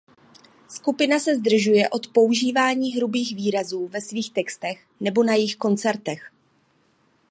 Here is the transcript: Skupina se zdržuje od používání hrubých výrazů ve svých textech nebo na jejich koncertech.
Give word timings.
Skupina 0.69 1.19
se 1.19 1.37
zdržuje 1.37 1.89
od 1.89 2.07
používání 2.13 2.91
hrubých 2.91 3.35
výrazů 3.35 3.87
ve 3.87 4.01
svých 4.01 4.31
textech 4.33 4.85
nebo 4.99 5.23
na 5.23 5.33
jejich 5.33 5.55
koncertech. 5.55 6.31